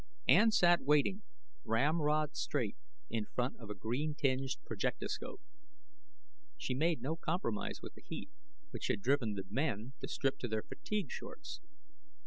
Ann 0.27 0.49
sat 0.49 0.81
waiting, 0.81 1.21
ramrod 1.63 2.35
straight, 2.35 2.75
in 3.11 3.27
front 3.35 3.59
of 3.59 3.69
a 3.69 3.75
green 3.75 4.15
tinged 4.15 4.49
projectoscope. 4.65 5.41
She 6.57 6.73
made 6.73 7.03
no 7.03 7.15
compromise 7.15 7.83
with 7.83 7.93
the 7.93 8.01
heat, 8.01 8.31
which 8.71 8.87
had 8.87 9.03
driven 9.03 9.35
the 9.35 9.43
men 9.47 9.93
to 10.01 10.07
strip 10.07 10.39
to 10.39 10.47
their 10.47 10.63
fatigue 10.63 11.11
shorts. 11.11 11.61